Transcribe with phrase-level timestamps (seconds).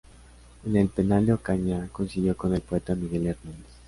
[0.65, 3.67] En el penal de Ocaña, coincidió con el poeta Miguel Hernández.